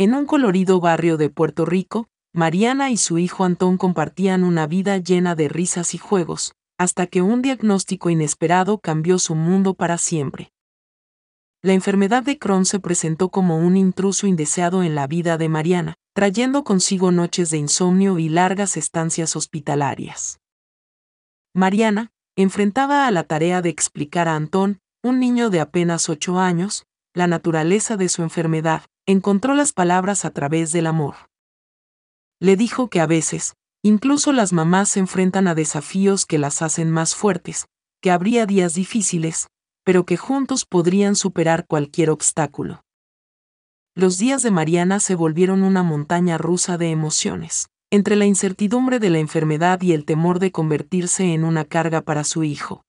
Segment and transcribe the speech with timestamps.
[0.00, 4.96] En un colorido barrio de Puerto Rico, Mariana y su hijo Antón compartían una vida
[4.96, 10.54] llena de risas y juegos, hasta que un diagnóstico inesperado cambió su mundo para siempre.
[11.60, 15.96] La enfermedad de Crohn se presentó como un intruso indeseado en la vida de Mariana,
[16.14, 20.40] trayendo consigo noches de insomnio y largas estancias hospitalarias.
[21.52, 26.86] Mariana, enfrentada a la tarea de explicar a Antón, un niño de apenas ocho años,
[27.12, 31.14] la naturaleza de su enfermedad, encontró las palabras a través del amor.
[32.40, 36.90] Le dijo que a veces, incluso las mamás se enfrentan a desafíos que las hacen
[36.90, 37.66] más fuertes,
[38.00, 39.48] que habría días difíciles,
[39.84, 42.82] pero que juntos podrían superar cualquier obstáculo.
[43.94, 49.10] Los días de Mariana se volvieron una montaña rusa de emociones, entre la incertidumbre de
[49.10, 52.84] la enfermedad y el temor de convertirse en una carga para su hijo.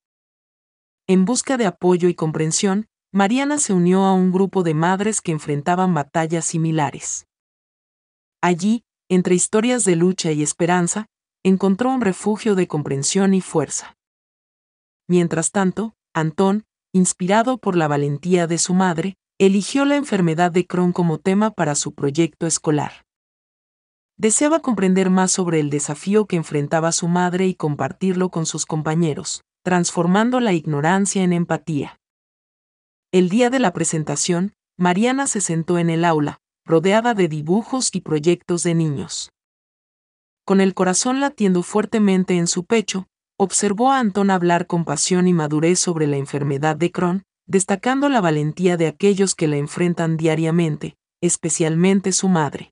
[1.08, 5.34] En busca de apoyo y comprensión, Mariana se unió a un grupo de madres que
[5.34, 7.28] enfrentaban batallas similares.
[8.42, 11.08] Allí, entre historias de lucha y esperanza,
[11.44, 13.98] encontró un refugio de comprensión y fuerza.
[15.10, 20.94] Mientras tanto, Antón, inspirado por la valentía de su madre, eligió la enfermedad de Crohn
[20.94, 23.06] como tema para su proyecto escolar.
[24.18, 29.42] Deseaba comprender más sobre el desafío que enfrentaba su madre y compartirlo con sus compañeros,
[29.64, 32.01] transformando la ignorancia en empatía.
[33.14, 38.00] El día de la presentación, Mariana se sentó en el aula, rodeada de dibujos y
[38.00, 39.34] proyectos de niños.
[40.46, 45.34] Con el corazón latiendo fuertemente en su pecho, observó a Antón hablar con pasión y
[45.34, 50.96] madurez sobre la enfermedad de Crohn, destacando la valentía de aquellos que la enfrentan diariamente,
[51.20, 52.72] especialmente su madre.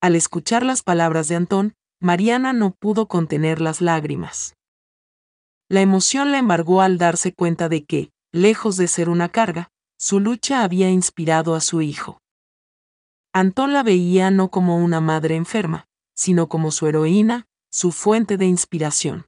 [0.00, 4.54] Al escuchar las palabras de Antón, Mariana no pudo contener las lágrimas.
[5.68, 10.20] La emoción la embargó al darse cuenta de que, lejos de ser una carga, su
[10.20, 12.20] lucha había inspirado a su hijo.
[13.32, 18.46] Antón la veía no como una madre enferma, sino como su heroína, su fuente de
[18.46, 19.26] inspiración.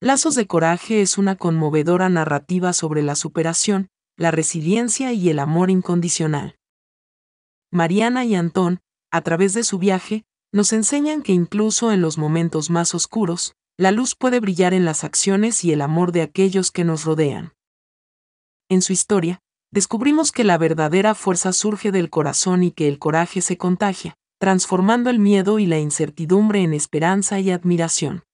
[0.00, 5.70] Lazos de Coraje es una conmovedora narrativa sobre la superación, la resiliencia y el amor
[5.70, 6.56] incondicional.
[7.70, 8.80] Mariana y Antón,
[9.10, 13.92] a través de su viaje, nos enseñan que incluso en los momentos más oscuros, la
[13.92, 17.52] luz puede brillar en las acciones y el amor de aquellos que nos rodean.
[18.70, 19.40] En su historia,
[19.70, 25.08] descubrimos que la verdadera fuerza surge del corazón y que el coraje se contagia, transformando
[25.08, 28.24] el miedo y la incertidumbre en esperanza y admiración.